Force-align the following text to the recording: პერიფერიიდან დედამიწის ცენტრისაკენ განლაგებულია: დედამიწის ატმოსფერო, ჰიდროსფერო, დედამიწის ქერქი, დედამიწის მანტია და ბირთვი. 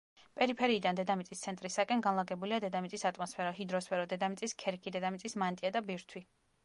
პერიფერიიდან 0.37 0.97
დედამიწის 0.99 1.43
ცენტრისაკენ 1.47 2.01
განლაგებულია: 2.07 2.59
დედამიწის 2.65 3.05
ატმოსფერო, 3.11 3.53
ჰიდროსფერო, 3.59 4.09
დედამიწის 4.15 4.57
ქერქი, 4.65 4.95
დედამიწის 4.97 5.39
მანტია 5.45 5.73
და 5.77 5.85
ბირთვი. 5.93 6.25